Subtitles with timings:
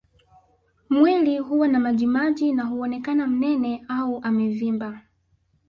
[0.89, 5.01] Mwili huwa na majimaji na huonekana mnene au amevimba